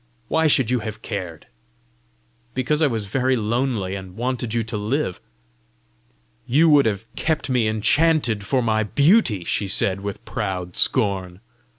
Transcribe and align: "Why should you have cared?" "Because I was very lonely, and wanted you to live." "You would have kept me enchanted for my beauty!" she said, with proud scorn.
"Why 0.29 0.47
should 0.47 0.71
you 0.71 0.79
have 0.79 1.03
cared?" 1.03 1.45
"Because 2.55 2.81
I 2.81 2.87
was 2.87 3.05
very 3.05 3.35
lonely, 3.35 3.93
and 3.93 4.15
wanted 4.17 4.51
you 4.51 4.63
to 4.63 4.75
live." 4.75 5.21
"You 6.47 6.69
would 6.71 6.87
have 6.87 7.05
kept 7.15 7.51
me 7.51 7.67
enchanted 7.67 8.43
for 8.43 8.63
my 8.63 8.81
beauty!" 8.81 9.43
she 9.43 9.67
said, 9.67 10.01
with 10.01 10.25
proud 10.25 10.75
scorn. 10.75 11.39